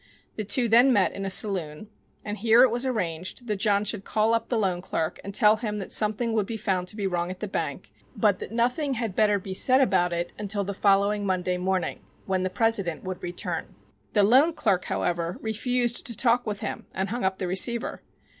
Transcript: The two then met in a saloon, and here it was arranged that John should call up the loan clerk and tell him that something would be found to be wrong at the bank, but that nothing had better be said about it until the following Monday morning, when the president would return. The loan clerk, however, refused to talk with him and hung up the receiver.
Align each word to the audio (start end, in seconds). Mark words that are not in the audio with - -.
The 0.35 0.43
two 0.43 0.67
then 0.67 0.91
met 0.91 1.11
in 1.11 1.25
a 1.25 1.29
saloon, 1.29 1.87
and 2.25 2.39
here 2.39 2.63
it 2.63 2.71
was 2.71 2.87
arranged 2.87 3.45
that 3.45 3.57
John 3.57 3.85
should 3.85 4.03
call 4.03 4.33
up 4.33 4.49
the 4.49 4.57
loan 4.57 4.81
clerk 4.81 5.19
and 5.23 5.31
tell 5.31 5.57
him 5.57 5.77
that 5.77 5.91
something 5.91 6.33
would 6.33 6.47
be 6.47 6.57
found 6.57 6.87
to 6.87 6.95
be 6.95 7.05
wrong 7.05 7.29
at 7.29 7.39
the 7.39 7.47
bank, 7.47 7.91
but 8.15 8.39
that 8.39 8.51
nothing 8.51 8.95
had 8.95 9.15
better 9.15 9.37
be 9.37 9.53
said 9.53 9.79
about 9.79 10.11
it 10.11 10.33
until 10.39 10.63
the 10.63 10.73
following 10.73 11.23
Monday 11.23 11.57
morning, 11.59 11.99
when 12.25 12.41
the 12.41 12.49
president 12.49 13.03
would 13.03 13.21
return. 13.21 13.75
The 14.13 14.23
loan 14.23 14.53
clerk, 14.53 14.85
however, 14.85 15.37
refused 15.39 16.03
to 16.07 16.17
talk 16.17 16.47
with 16.47 16.61
him 16.61 16.87
and 16.95 17.09
hung 17.09 17.23
up 17.23 17.37
the 17.37 17.45
receiver. 17.45 18.01